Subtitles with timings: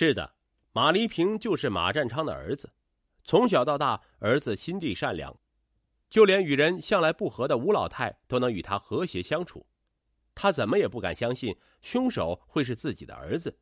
[0.00, 0.34] 是的，
[0.72, 2.72] 马黎平就是马占昌的儿子。
[3.22, 5.38] 从小到大，儿子心地善良，
[6.08, 9.66] 就连与人向来不和的吴老太都能与他和谐相处。
[10.34, 13.58] 他怎么也不敢相信凶手会是自己的儿子。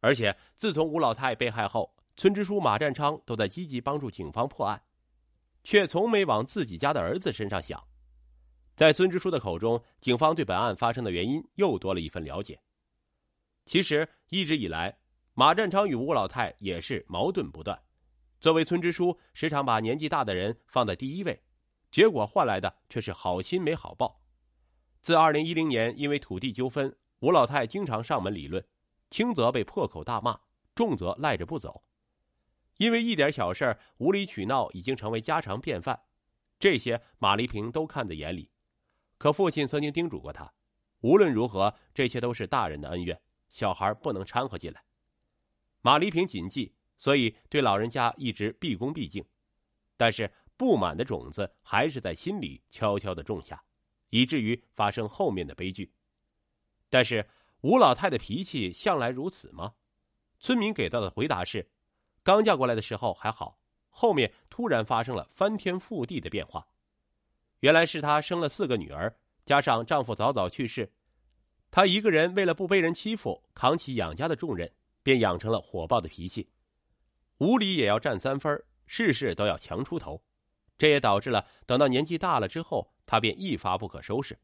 [0.00, 4.82] 而且自从吴老太被害后，村支书马占昌都在积极帮助警方破案，
[5.62, 7.80] 却从没往自己家的儿子身上想。
[8.74, 12.60] 在村支书的口中，警方对本案发生的原因又多了一份了解。
[13.64, 14.98] 其实一直以来，
[15.38, 17.80] 马占昌与吴老太也是矛盾不断。
[18.40, 21.40] 作为村支书，时常把年纪大的人放在第一位，
[21.92, 24.20] 结果换来的却是好心没好报。
[25.00, 28.66] 自二零一零年，因为土地纠纷，吴老太经常上门理论，
[29.10, 30.40] 轻则被破口大骂，
[30.74, 31.84] 重则赖着不走。
[32.78, 36.00] 因为一点小事无理取闹已经成为家常便饭，
[36.58, 38.50] 这些马丽萍都看在眼里。
[39.18, 40.52] 可父亲曾经叮嘱过他，
[41.02, 44.82] 无论如何，这些都是大人的恩怨，小孩不能掺和进来。
[45.80, 46.74] 马丽萍谨记。
[47.00, 49.24] 所以，对老人家一直毕恭毕敬，
[49.96, 53.62] 但是不满的种子还是在心里悄悄的种下，
[54.10, 55.92] 以至于发生后面的悲剧。
[56.90, 57.28] 但是
[57.60, 59.74] 吴老太的脾气向来如此吗？
[60.40, 61.70] 村民给到的回答是：
[62.24, 66.66] 刚嫁过来的时候还好，后面突然发生了翻天覆地的变化。
[67.60, 70.92] 原来是她生了四个女儿，加上丈夫早早去世，
[71.70, 74.72] 她一个人为了不被人欺负，扛起养家的重任，
[75.08, 76.50] 便养成了火爆的脾气。
[77.38, 80.22] 无理也要占三分，事事都要强出头，
[80.76, 84.38] 这也导致了等到年纪大了之后，他便一发不可收拾。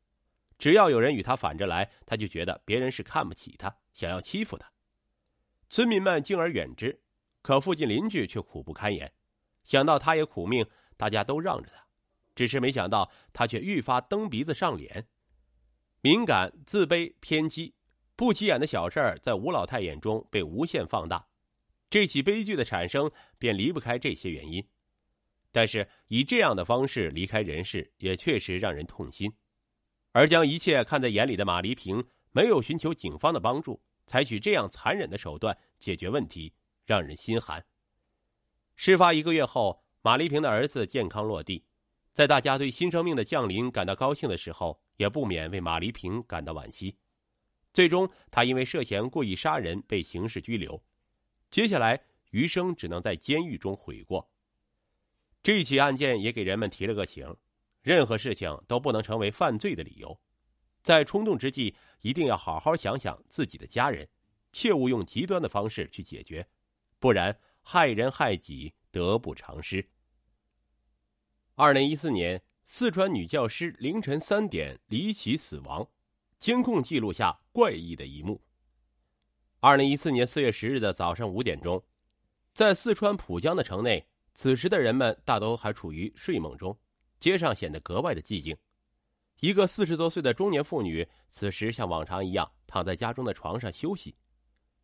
[0.57, 4.73] 只要有人与他反着来，他就觉得别人是看不起他，想要欺负他。
[5.69, 7.03] 村民们敬而远之，
[7.43, 9.13] 可附近邻居却苦不堪言。
[9.65, 11.87] 想到他也苦命，大家都让着他，
[12.35, 15.09] 只是没想到他却愈发蹬鼻子上脸，
[16.01, 17.75] 敏感、自卑、偏激，
[18.17, 21.27] 不起眼的小事儿在吴老太眼中被无限放大。
[21.91, 24.65] 这起悲剧的产生便离不开这些原因，
[25.53, 29.33] 但是以这样的方式离开人世，也确实让人痛心。
[30.13, 36.53] 而将一切看在眼里的马黎平，没有寻求警方的帮助，采取这样残忍的手段解决问题，
[36.85, 37.65] 让人心寒。
[38.77, 41.65] 事发一个月后，马黎平的儿子健康落地，
[42.13, 46.97] 在大家对新生命的降临感到高兴的时候，也不免为马黎平感到惋惜。
[47.75, 50.81] 最终，他因为涉嫌故意杀人被刑事拘留。
[51.51, 54.31] 接下来，余生只能在监狱中悔过。
[55.43, 57.37] 这起案件也给人们提了个醒：
[57.83, 60.19] 任何事情都不能成为犯罪的理由。
[60.85, 64.09] 在冲动之际，一定要好好想想自己的家人，
[64.53, 66.47] 切勿用极端的方式去解决，
[67.01, 69.91] 不然害人害己，得不偿失。
[71.57, 75.89] 二零一四年，四川女教师凌晨三点离奇死亡，
[76.39, 78.41] 监控记录下怪异的一幕。
[79.61, 81.83] 二零一四年四月十日的早上五点钟，
[82.53, 86.79] 在四川蒲江的城内，此时的人们大都还处于睡梦中，
[87.19, 88.57] 街上显得格外的寂静。
[89.41, 94.15] 一个四十多岁的中年妇女，此时像往常一样躺在家中的床上休息。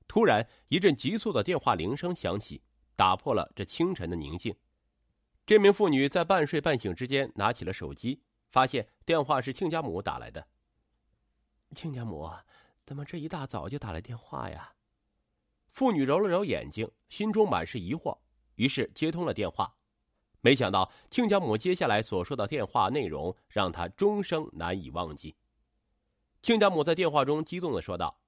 [0.08, 2.62] 突然，一阵急促的电话铃声响起，
[2.96, 4.54] 打破了这清晨的宁静。
[5.46, 10.46] 这名妇女在半睡半醒之间拿起了手机，发现电话是亲家母打来的。
[11.74, 12.30] 亲家母。
[12.84, 14.72] 怎么这一大早就打来电话呀？
[15.68, 18.18] 妇女揉了揉眼睛，心中满是疑惑，
[18.56, 19.72] 于是接通了电话。
[20.40, 25.36] 没想到亲家母接下来所说的电话内容，让她终生难以忘记。
[26.42, 28.18] 亲家母在电话中激动的说道：“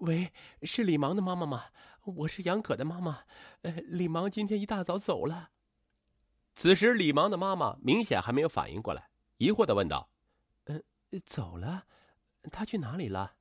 [0.00, 0.32] 喂，
[0.62, 1.64] 是李芒的妈妈吗？
[2.04, 3.24] 我是杨可的妈妈。
[3.62, 5.50] 呃，李芒今天一大早走了。”
[6.54, 10.08] 此时，李芒的妈妈明显还没有反应过来，疑惑的问道
[10.64, 10.82] ：“嗯，
[11.26, 11.84] 走了？
[12.50, 13.34] 他去哪里了？”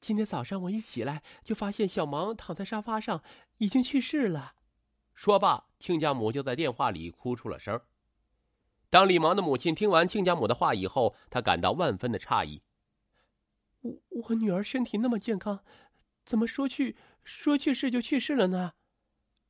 [0.00, 3.22] 今天早上我一起来，就发现小芒躺在沙发上，
[3.58, 4.54] 已经去世了。
[5.14, 7.80] 说罢，亲家母就在电话里哭出了声。
[8.90, 12.62] 当李芒的母亲听完亲家母的话以后，她感到万分的诧异。
[13.80, 15.62] 我我女儿身体那么健康，
[16.24, 18.72] 怎么说去说去世就去世了呢？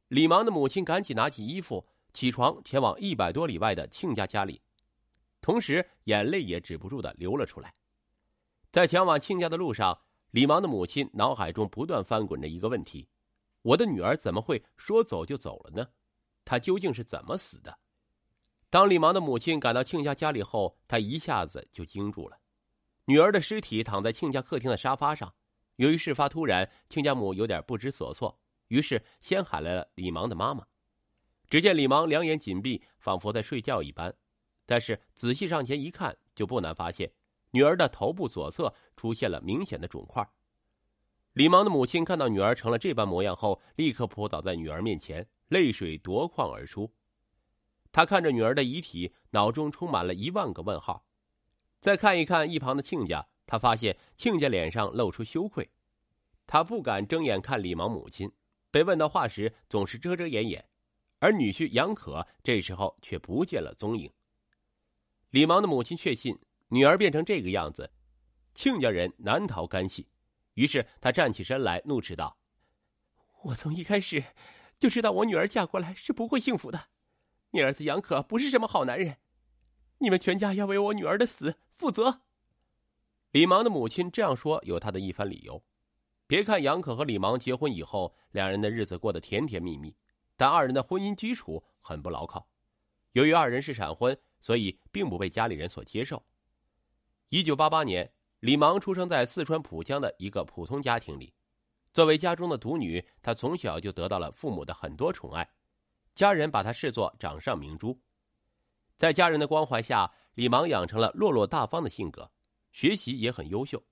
[0.09, 4.61] 李芒的母亲赶紧拿起衣服，起床前往一百多里外的亲家家里，
[5.41, 7.73] 同时眼泪也止不住的流了出来。
[8.70, 10.00] 在前往亲家的路上。
[10.32, 13.09] 李芒的母亲脑海中不断翻滚着一个问题：
[13.62, 15.88] 我的女儿怎么会说走就走了呢？
[16.44, 17.79] 她究竟是怎么死的？
[18.69, 22.38] 当李芒的母亲赶到亲家家里后，她一下子就惊住了。
[23.06, 25.35] 女儿的尸体躺在亲家客厅的沙发上。
[25.76, 30.67] 由于事发突然，亲家母有点不知所措，于是先喊来了李芒的妈妈。
[31.49, 34.15] 只见李芒两眼紧闭，仿佛在睡觉一般，
[34.67, 37.11] 但是仔细上前一看，就不难发现。
[37.50, 40.29] 女儿的头部左侧出现了明显的肿块。
[41.35, 46.93] 李芒的母亲看到女儿成了这般模样后，立刻扑倒在女儿面前，泪水夺眶而出。
[47.93, 51.06] 他看着女儿的遗体，脑中充满了一万个问号。
[51.81, 55.71] 再看一看一旁的亲家，他发现亲家脸上露出羞愧，
[56.47, 58.31] 他不敢睁眼看李芒母亲，
[58.71, 60.69] 被问到话时总是遮遮掩掩，
[61.21, 64.12] 而女婿杨可这时候却不见了踪影。
[65.31, 66.37] 李芒的母亲确信
[66.69, 67.91] 女儿变成这个样子，
[68.55, 70.09] 亲家人难逃干系。
[70.55, 72.38] 于是他站起身来，怒斥道
[73.44, 74.23] ：“我从一开始
[74.79, 76.88] 就知道我女儿嫁过来是不会幸福的。
[77.53, 79.19] 你儿子杨可不是什么好男人，
[79.99, 82.23] 你们全家要为我女儿的死负责。”
[83.31, 85.62] 李芒的母亲这样说有他的一番理由。
[86.26, 89.97] 别看杨可和李芒结婚以后，两人的日子过得甜甜蜜蜜，
[90.37, 92.49] 但二人的婚姻基础很不牢靠。
[93.12, 96.23] 由于二人是闪婚，所以并不被家里人所接受。
[97.31, 98.11] 一九八八年。
[98.41, 101.35] 李芒出生在四川蒲江的一个普通家庭里，
[101.93, 105.51] 作为家中的独女，她从小就得到了父母的很多宠爱，
[106.15, 108.01] 家人把她视作掌上明珠。
[108.97, 112.31] 在家人的关怀下，李芒养成了落落大方的性格，
[112.71, 113.83] 学习也很优秀。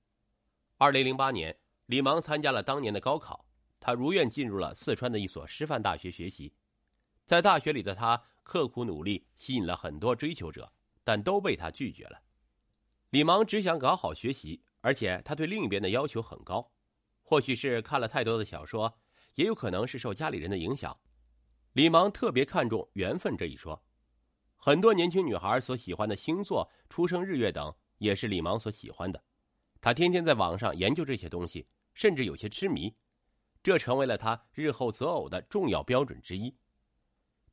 [0.79, 3.45] 二零零八年，李芒参加了当年的高考，
[3.81, 6.55] 他如愿进入了四川的一所师范大学学习。
[7.25, 10.73] 在大学里的他刻苦努力，吸引了很多追求者，
[11.03, 12.23] 但都被她拒绝了。
[13.11, 16.73] 李芒只想搞好学习，而且他对另一边的要求很高。
[17.23, 18.99] 或许是看了太多的小说，
[19.35, 20.97] 也有可能是受家里人的影响。
[21.73, 23.81] 李芒特别看重缘分这一说。
[24.57, 29.23] 很多年轻女孩所喜欢的星座、出生日月等，也是李芒所喜欢的。
[29.81, 32.93] 他天天在网上研究这些东西，甚至有些痴迷，
[33.63, 36.53] 这成为了他日后择偶的重要标准之一。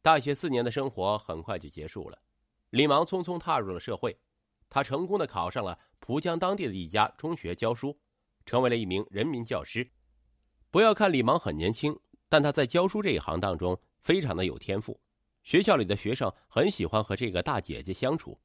[0.02, 2.18] 大学四年的生活很快就结束了，
[2.72, 4.18] 李芒匆匆踏入了社会。
[4.74, 7.96] 他成功的考上了蒲江当地的一家中学教书，
[8.44, 9.88] 成为了一名人民教师。
[10.72, 11.96] 不要看李芒很年轻，
[12.28, 15.00] 但他在教书这一行当中非常的有天赋。
[15.44, 18.36] 学校里的学生很喜欢和这个大姐姐相处，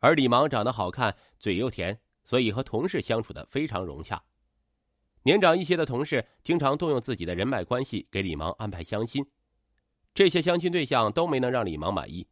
[0.00, 4.20] 而李芒长得好看，嘴又甜，所以和同事相处的非常融洽。
[5.22, 9.24] 年长一些的同事经常动用自己的人脉关系给李芒安排相亲，
[10.12, 12.26] 这些相亲对象都没能让李芒满意。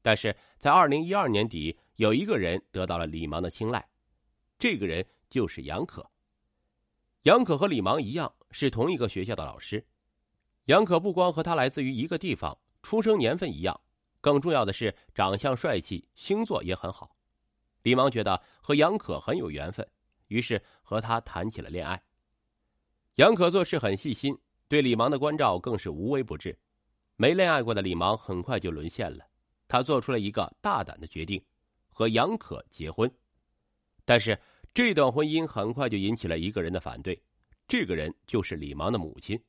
[0.00, 3.86] 但是在二零一二年底，有一个人得到了李芒的青睐，
[4.58, 6.10] 这个人就是杨可。
[7.22, 9.86] 杨可和李芒一样是同一个学校的老师，
[10.64, 13.80] 杨可不光和他来自于一个地方，出生年份一样，
[14.20, 17.16] 更重要的是长相帅气，星座也很好。
[17.82, 19.86] 李芒觉得和杨可很有缘分，
[20.28, 22.02] 于是和他谈起了恋爱。
[23.16, 24.36] 杨可做事很细心，
[24.66, 26.58] 对李芒的关照更是无微不至。
[27.16, 29.24] 没恋爱过的李芒很快就沦陷了。
[29.68, 31.42] 他做出了一个大胆的决定，
[31.94, 33.10] 和杨可结婚。
[34.04, 34.38] 但是
[34.74, 37.18] 这段婚姻很快就引起了一个人的反对，
[37.66, 39.42] 这个人就是李芒的母亲。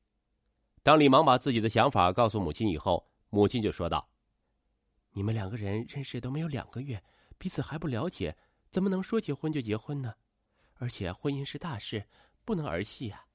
[0.83, 4.07] 当李芒把自己的想法告诉母亲以后，母亲就说道
[5.11, 7.03] ：“你们两个人认识都没有两个月，
[7.39, 8.37] 彼此还不了解，
[8.69, 10.13] 怎么能说结婚就结婚呢？
[10.75, 12.05] 而且婚姻是大事，
[12.45, 13.25] 不能儿戏啊！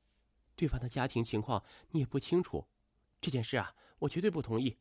[0.55, 2.65] 对方的家庭情况你也不清楚，
[3.21, 4.79] 这件事啊，我绝对不同意。”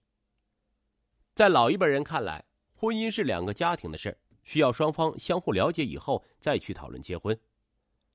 [1.34, 2.46] 在老一辈人看来，
[2.80, 7.38] 婚姻是两个家庭的事需要双方相互了解以后再去讨论结婚。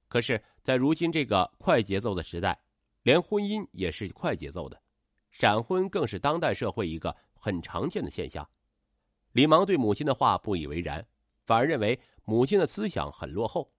[0.08, 2.58] 可是，在如今这个快节奏的时代，
[3.02, 4.80] 连婚姻也是快节奏的，
[5.30, 8.48] 闪婚更是当代社会一个很常见的现象。
[9.32, 11.06] 李芒对母亲的话不以为然，
[11.44, 13.70] 反而认为母亲的思想很落后。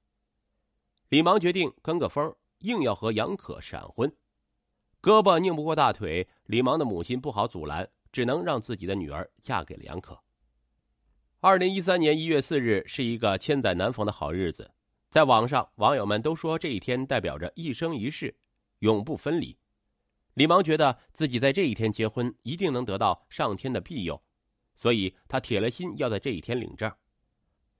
[1.09, 4.07] 李芒决定跟个风，硬要和杨可闪婚。
[5.01, 7.89] 胳膊拧不过大腿，李芒的母亲不好阻拦。
[8.11, 10.17] 只能让自己的女儿嫁给了杨可。
[11.41, 14.71] 二零一三年一月四日是一个千载难逢的好日子，
[15.11, 18.35] 在网上网友们都说这一天代表着一生一世，
[18.79, 19.55] 永不分离。
[20.33, 24.19] 李芒觉得自己在这一天结婚一定能得到上天的庇佑，
[24.73, 26.91] 所以他铁了心要在这一天领证。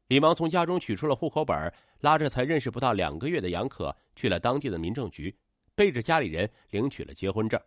[0.09, 5.35] 李芒从家中取出了户口本，拉着才认识不到两个月的杨可去了当地的民政局，
[5.73, 7.59] 背着家里人领取了结婚证。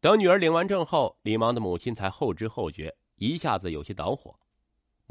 [0.00, 4.36] 等女儿领完证后，李芒的母亲才后知后觉，一下子有些恼火。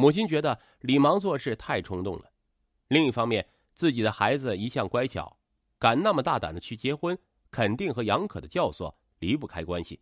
[0.01, 2.31] 母亲觉得李芒做事太冲动了，
[2.87, 5.37] 另一方面，自己的孩子一向乖巧，
[5.77, 7.15] 敢那么大胆的去结婚，
[7.51, 9.99] 肯定和杨可的教唆离不开关系。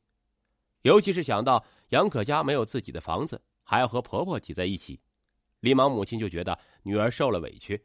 [0.83, 5.01] 尤其是想到杨可家没有自己的房子，还要和婆婆挤在一起，
[5.59, 7.83] 李芒母亲就觉得女儿受了委屈。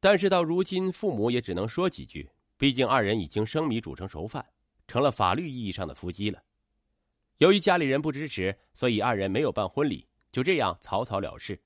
[0.00, 4.44] 但是到如今，父母也只能说几句，毕竟二人已经生米煮成熟饭。
[4.88, 6.42] 成了法律意义上的夫妻了。
[7.38, 11.58] 由于家里人不支持，所以二人没有办婚礼，就这样草草了事。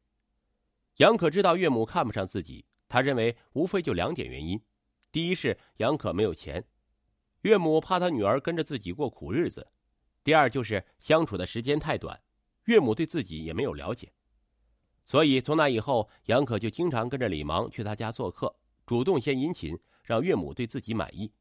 [0.98, 4.62] 杨可知道岳母看不上自己，他认为无非就两点原因：
[5.10, 6.64] 第一是杨可没有钱，
[7.40, 9.60] 岳母怕他女儿跟着自己过苦日子；
[10.22, 12.22] 第二就是相处的时间太短，
[12.66, 14.12] 岳母对自己也没有了解。
[15.04, 18.54] 所以从那以后，杨可就经常跟着李芒去他家做客，
[18.86, 21.32] 主动献殷勤，让岳母对自己满意。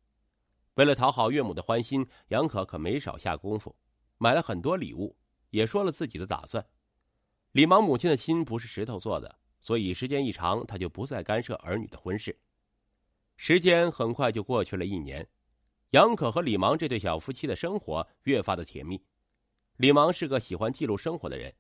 [0.73, 3.75] 为了讨好岳母的欢心，杨可可没少下功夫，
[4.17, 5.15] 买了很多礼物，
[5.51, 6.65] 也说了自己的打算。
[7.53, 12.37] 李芒母亲的心不是石头做的，所以时间一长，他就不再干涉儿女的婚事。
[13.37, 15.27] 时间很快就过去了一年，
[15.91, 19.01] 杨可和李芒这对小夫妻的生活越发的甜蜜。
[19.77, 21.53] 李芒是个喜欢记录生活的人，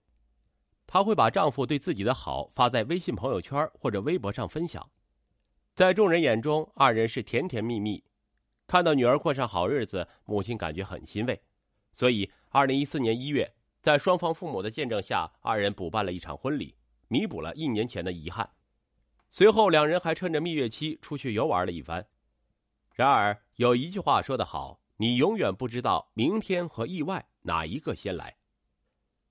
[0.85, 4.91] 她会把丈夫对自己的好发在微信朋友圈或者微博上分享，
[5.73, 8.03] 在众人眼中，二人是甜甜蜜蜜。
[8.67, 11.41] 看到女儿过上好日子，母亲感觉很欣慰，
[11.93, 16.75] 所以二零一四年一月，在双方父母的见证下，二人补办了一场婚礼，
[17.07, 18.49] 弥补了一年前的遗憾。
[19.29, 22.05] 随后，两人还趁着蜜月期出去游玩了一番。
[22.93, 28.35] 然而，有一句话说得好：“你永远不知道明天和意外哪一个先来。”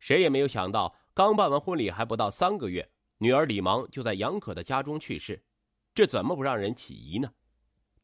[0.00, 5.44] 谁也没有想到，刚办完婚礼还不到三个月，女儿李芒就在杨可的家中去世，
[5.92, 7.30] 这怎么不让人起疑呢？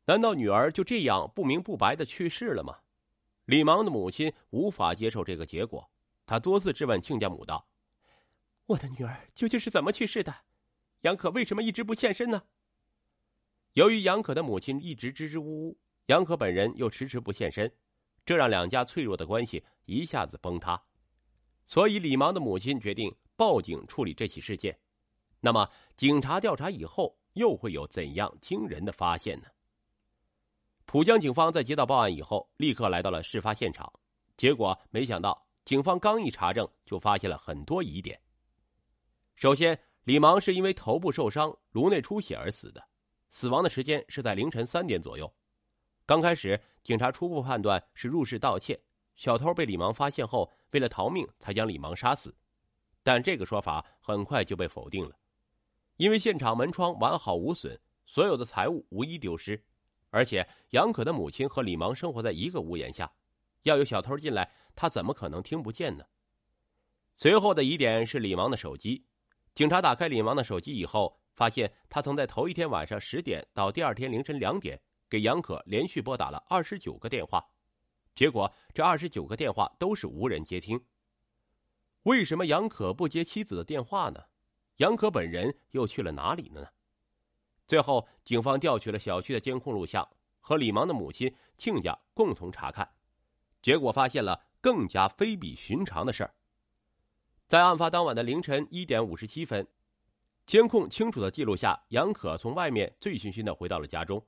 [0.06, 2.80] 难道女儿就这样不明不白的去世了吗？
[3.46, 5.88] 李芒的母亲无法接受这个结果，
[6.26, 7.66] 他多次质问亲家母道
[8.66, 10.34] ：“我的女儿究竟是怎么去世的？
[11.02, 12.42] 杨可为什么一直不现身呢？”
[13.74, 17.70] 由于杨可的母亲一直支支吾吾，杨可本人又迟迟不现身，
[18.24, 20.80] 这让两家脆弱的关系一下子崩塌。
[21.66, 24.78] 所以，李芒的母亲决定报警处理这起事件。
[25.40, 29.46] 那么，警察调查以后又会有怎样惊人的发现呢？
[30.86, 33.92] 浦江警方在接到报案以后，立刻来到了事发现场。
[34.36, 38.20] 结果没想到，警方刚一查证，就发现了很多疑点。
[39.34, 42.86] 首先，李芒是因为头部受伤、颅内出血而死的，
[43.30, 45.32] 死亡的时间是在凌晨三点左右。
[46.04, 48.78] 刚开始，警察初步判断是入室盗窃，
[49.16, 52.34] 小偷被李芒发现后，为了逃命才将李芒杀死。
[53.02, 55.16] 但这个说法很快就被否定了，
[55.96, 59.62] 因为现场门窗完好无损，所有的财物无一丢失。
[60.10, 63.10] 而且杨可的母亲和李芒生活在一个屋檐下，
[63.64, 66.04] 要有小偷进来，他怎么可能听不见呢？
[67.16, 69.04] 随后的疑点是李芒的手机，
[69.52, 77.44] 警察打开李芒的手机以后，发现他曾在头一天晚上十点到第二天凌晨两点给杨可连续拨打了二十九个电话，
[78.14, 80.82] 结果这二十九个电话都是无人接听。
[82.02, 84.20] 为什么杨可不接妻子的电话呢？
[84.76, 86.66] 杨可本人又去了哪里呢？
[87.66, 90.06] 最后，警方调取了小区的监控录像，
[90.40, 92.86] 和李芒的母亲、亲家共同查看，
[93.64, 96.34] 结果发现了更加非比寻常的事儿。
[97.46, 99.66] 在案发当晚的凌晨一点五十七分，
[100.44, 104.22] 监控清楚的记录下，杨可从外面醉醺醺的回到了家中。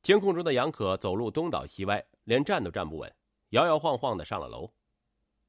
[0.00, 3.14] 监控中的杨可走路东倒西歪，连站都站不稳，
[3.50, 4.72] 摇摇晃晃的上了楼。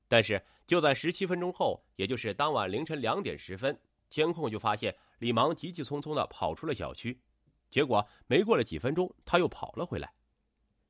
[0.10, 4.94] 但是就在十七分钟后，也就是当晚凌晨两点十分，监控就发现。
[5.20, 7.18] 李芒急急匆匆的跑出了小区，
[7.70, 10.12] 结果没过了几分钟，他又跑了回来。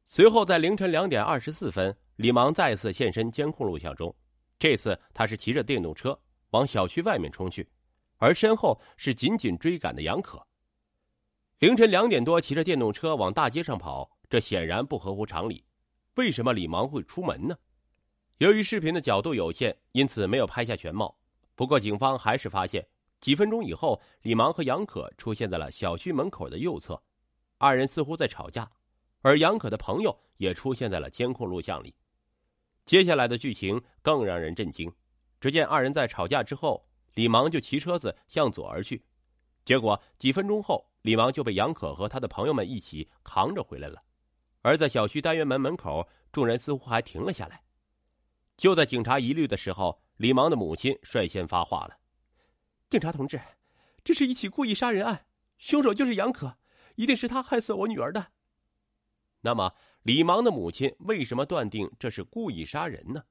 [0.08, 4.14] 随后在凌晨两点二十四分，李芒再次现身监控录像中，
[4.60, 6.20] 这次他是骑着电动车
[6.50, 7.68] 往小区外面冲去，
[8.18, 10.46] 而身后是紧紧追赶的杨可。
[11.60, 15.64] 凌晨两点多骑着电动车往大街上跑，这显然不合乎常理。
[16.16, 17.56] 为什么李芒会出门呢？
[18.40, 21.16] 由于视频的角度有限，因此没有拍下全貌。
[21.54, 22.86] 不过警方还是发现。
[23.20, 27.02] 几分钟以后，李芒和杨可出现在了小区门口的右侧，
[27.58, 28.72] 二人似乎在吵架，
[29.22, 31.96] 而杨可的朋友也出现在了监控录像里。
[32.88, 34.90] 接下来的剧情更让人震惊，
[35.42, 39.04] 只见二人在吵架之后，李芒就骑车子向左而去，
[39.66, 44.02] 结果几分钟后，李芒就被杨可和他的朋友们一起扛着回来了。
[44.62, 47.62] 而在小区单元门门口，众人似乎还停了下来。
[48.56, 51.98] 就在警察疑虑的时候，李芒的母亲率先发话了。
[52.90, 53.38] 警察同志，
[54.02, 55.26] 这是一起故意杀人案，
[55.58, 56.58] 凶手就是杨可，
[56.96, 58.28] 一定是他害死我女儿的。
[59.42, 59.76] 那么，
[60.08, 63.22] 李芒的母亲为什么断定这是故意杀人呢？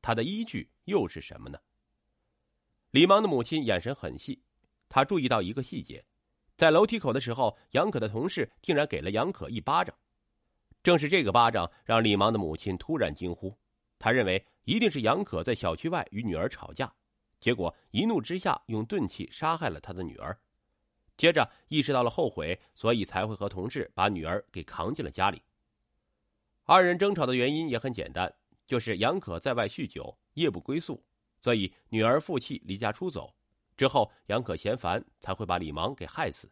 [0.00, 1.58] 他的依据又是什么呢？
[2.92, 4.40] 李芒的母亲眼神很细，
[4.88, 6.04] 他注意到一个细节，
[6.54, 9.92] 在楼梯口的时候，杨可的同事竟然给了杨可一巴掌。
[10.84, 13.52] 正是这个巴掌让李芒的母亲突然惊呼，
[13.98, 16.94] 他认为一定是杨可在小区外与女儿吵架。
[17.40, 20.38] 结果一怒之下用钝器杀害了他的女儿，
[21.16, 25.42] 接着意识到了后悔，所以才会和同事把女儿给扛进了家里。
[26.72, 28.32] 二人争吵的原因也很简单，
[28.64, 31.02] 就是杨可在外酗酒，夜不归宿，
[31.42, 33.34] 所以女儿负气离家出走。
[33.76, 36.48] 之后杨可嫌烦，才会把李芒给害死。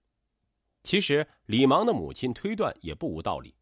[0.82, 3.54] 其实李芒的母亲推断也不无道理：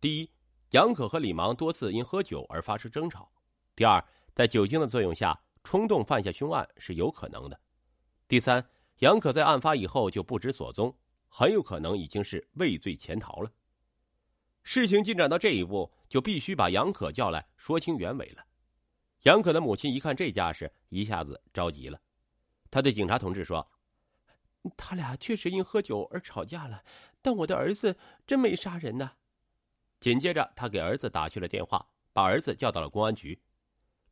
[0.00, 0.30] 第一，
[0.70, 3.30] 杨可和李芒多次因喝酒而发生争吵；
[3.76, 4.02] 第二，
[4.34, 7.56] 在酒精的作用下冲动犯下凶案是有可能的；
[8.26, 8.66] 第三，
[9.00, 10.96] 杨可在案发以后就不知所踪，
[11.28, 13.52] 很有可能已经是畏罪潜逃了。
[14.64, 18.44] 事情进展到这一步，就必须把杨可叫来说清原委了。
[19.22, 22.00] 杨可的母亲一看这架势，一下子着急了，
[22.70, 23.66] 他对警察同志说。
[24.76, 26.82] 他俩确实因喝酒而吵架了，
[27.22, 27.96] 但我的儿子
[28.26, 29.12] 真没杀人呢。
[30.00, 33.40] 紧接着，他给儿子打去了电话，把儿子叫到了公安局。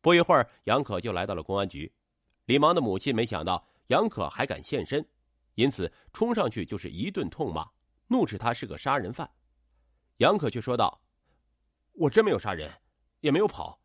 [0.00, 1.92] 不一会儿，杨可就来到了公安局。
[2.44, 5.06] 李芒的母亲没想到杨可还敢现身，
[5.56, 7.68] 因此冲上去就是一顿痛骂，
[8.06, 9.28] 怒斥他是个杀人犯。
[10.18, 11.02] 杨可却说道
[11.96, 12.70] ：“我真没有杀人，
[13.20, 13.80] 也没有跑。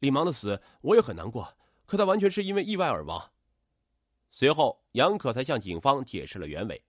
[0.00, 1.56] 李芒的死我也很难过，
[1.86, 3.30] 可他完全是因为意外而亡。”
[4.30, 6.84] 随后，杨可才向警方解释了原委。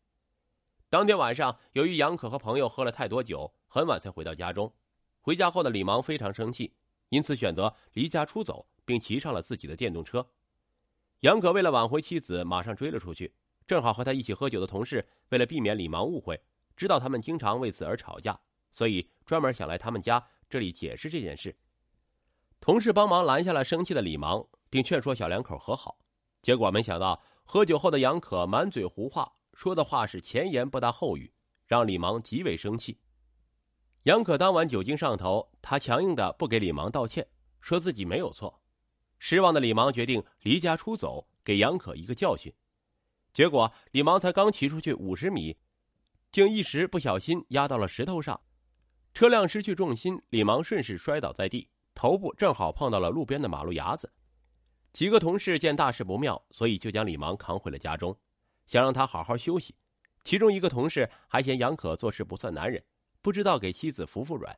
[0.90, 4.74] 当天晚上，由于杨可和朋友喝了太多酒，很晚才回到家中。
[5.22, 6.74] 回家后的李芒非常生气，
[7.10, 10.28] 因此选择离家出走，并骑上了自己的电动车。
[11.22, 13.34] 杨可为了挽回妻子，马上追了出去。
[13.68, 16.40] 正好和他一起喝酒的同事，为了避免李芒误会，
[16.76, 18.40] 知道他们经常为此而吵架，
[18.72, 20.24] 所以专门想来他们家
[20.56, 21.54] 这里解释这件事。
[22.62, 25.98] 同事帮忙拦下了生气的李芒，并劝说小两口和好。
[26.42, 27.22] 结果没想到。
[27.48, 31.32] 喝酒后的杨可满嘴胡话，说的话是前言不搭后语，
[31.68, 32.98] 让李芒极为生气。
[34.04, 37.28] 杨可当晚酒精上头，他强硬的不给李芒道歉，
[37.60, 38.64] 说自己没有错。
[39.20, 42.52] 失望的李芒决定离家出走，给杨可一个教训。
[43.34, 45.56] 结果李芒才刚骑出去五十米，
[46.32, 48.42] 竟一时不小心压到了石头上，
[49.16, 54.12] 车辆失去重心，李芒顺势摔倒在地，头部正好碰到了路边的马路牙子。
[54.92, 58.14] 几个同事见大事不妙，所以就将李芒扛回了家中，
[58.68, 59.74] 想让他好好休息。
[60.26, 62.84] 其中一个同事还嫌杨可做事不算男人，
[63.22, 64.54] 不知道给妻子服服软，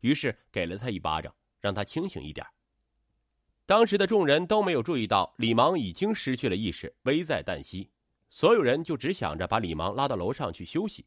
[0.00, 2.46] 于是给了他一巴掌，让他清醒一点。
[3.66, 7.90] 当时的众人都没有注意到李芒已经失去了意识，危在旦夕。
[8.30, 11.04] 所有人就只想着把李芒拉到楼上去休息。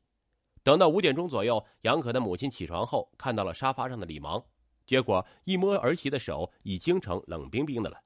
[0.64, 4.46] 等到五点钟左右，杨可的母亲起床后看到了沙发上的李芒，
[4.86, 8.02] 结果一摸儿媳的手，已经成冷冰冰的了。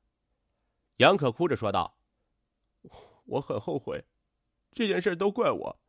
[0.97, 1.97] 杨可哭着说道
[3.25, 4.05] ：“我很后悔，
[4.71, 5.79] 这件事都怪我。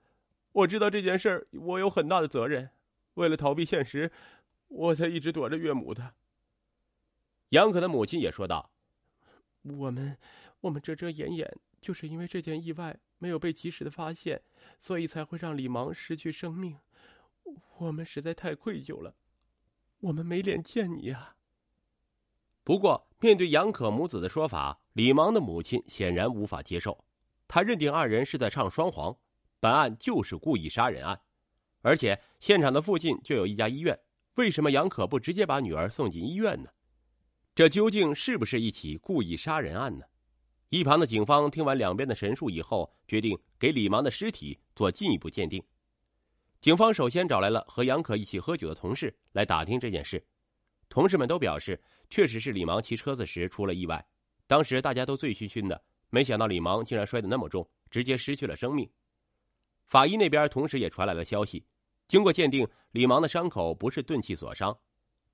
[0.53, 2.71] 我知道这件事我有很大的责任，
[3.15, 4.11] 为了逃避现实，
[4.69, 6.15] 我才一直躲着岳母的。”
[7.51, 8.73] 杨可的母亲也说道
[9.63, 10.19] ：“我们，
[10.63, 14.43] 我们遮遮掩掩，就是因为这件意外没有被及时的发现，
[14.81, 16.79] 所以才会让李芒失去生命。
[17.79, 19.15] 我们实在太愧疚了，
[20.01, 21.37] 我们没脸见你啊。”
[22.65, 27.05] 不过，面对杨可母子的说法，李芒的母亲显然无法接受。
[27.47, 29.17] 他认定二人是在唱双簧，
[29.61, 31.21] 本案就是故意杀人案，
[31.83, 33.97] 而且现场的附近就有一家医院，
[34.35, 36.71] 为什么杨可不直接把女儿送进医院呢？
[37.55, 40.07] 这究竟是不是一起故意杀人案呢？
[40.69, 45.63] 一旁的警方听完两边的陈述以后，决定给李芒的尸体做进一步鉴定。
[46.61, 50.25] 警方首先找来了和杨可一起喝酒的同事来打听这件事。
[50.89, 54.05] 同事们都表示，确实是李芒骑车子时出了意外，
[54.49, 58.89] 当时大家都醉醺醺的，没想到李芒竟然摔得那么重，直接失去了生命。
[59.85, 61.65] 法医那边同时也传来了消息，
[62.09, 64.77] 经过鉴定，李芒的伤口不是钝器所伤，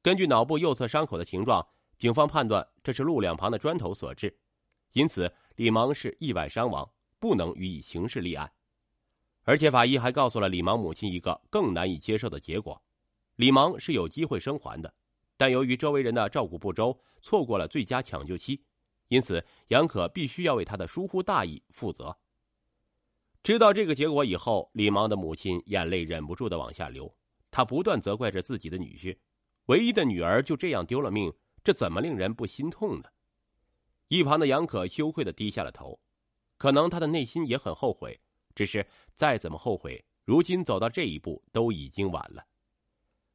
[0.03, 1.67] 根据脑部右侧伤口的形状，
[1.97, 4.35] 警方判断这是路两旁的砖头所致，
[4.93, 8.51] 因此李芒是意外伤亡，不能予以刑事立案。
[9.45, 12.81] 而且法医还告诉了李芒母亲一个更难以接受的结果：
[13.37, 14.95] 李芒是有机会生还的。
[15.37, 18.63] 但由于周围人的照顾不周，错过了最佳抢救期，
[19.09, 22.17] 因此杨可必须要为他的疏忽大意负责。
[23.43, 27.13] 知道这个结果以后，李芒的母亲眼泪忍不住的往下流，
[27.51, 29.19] 她不断责怪着自己的女婿，
[29.67, 31.33] 唯一的女儿就这样丢了命，
[31.65, 33.09] 这怎么令人不心痛呢？
[34.13, 35.99] 一旁的杨可羞愧的低下了头，
[36.59, 38.21] 可能他的内心也很后悔，
[38.55, 42.45] 只是再怎么后悔，如今走到这一步都已经晚了。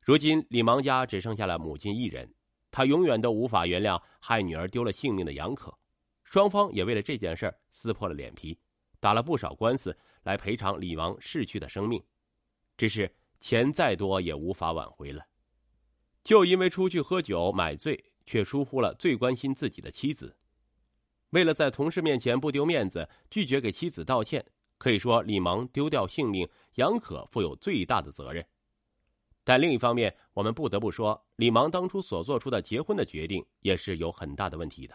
[0.02, 2.32] 如今李芒家只剩下了母亲一人，
[2.70, 5.76] 他永远都无法原谅害女儿丢了性命的杨可。
[6.24, 8.60] 双方也为了这件事撕破了脸皮，
[9.00, 12.00] 打了不少官司来赔偿李芒逝去的生命。
[12.78, 15.26] 只是钱再多也无法挽回了。
[16.24, 20.38] 就因为出去喝酒买醉，却疏忽了最关心自己的妻子。
[21.32, 24.46] 为了在同事面前不丢面子，拒绝给妻子道歉，
[24.78, 28.46] 可以说李芒丢掉性命，杨可负有最大的责任。
[29.44, 34.94] 但另一方面，我们不得不说，李芒当初所做出的结婚的决定也是有很大的问题的。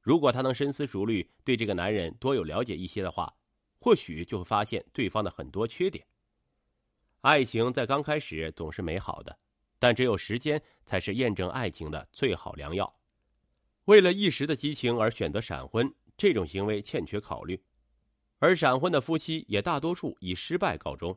[0.00, 3.32] 如果他能深思熟虑，对这个男人多有了解一些的话，
[3.80, 6.06] 或许就会发现对方的很多缺点。
[7.22, 9.36] 爱情在刚开始总是美好的，
[9.78, 12.94] 但只有时间才是验证爱情的最好良药。
[13.86, 17.60] 为了一时的激情而选择闪婚，这种行为欠缺考虑，
[18.38, 21.16] 而闪婚的夫妻也大多数以失败告终。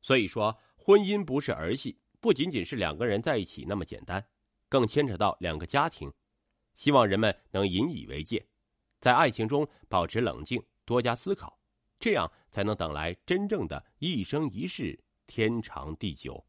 [0.00, 4.24] 所以说，婚姻不是儿戏，不仅仅是两个人在一起那么简单，
[4.66, 6.10] 更牵扯到两个家庭。
[6.74, 8.46] 希望人们能引以为戒，
[8.98, 11.60] 在爱情中保持冷静，多加思考，
[11.98, 14.98] 这样才能等来真正的一生一世。
[15.26, 16.42] 天长地久。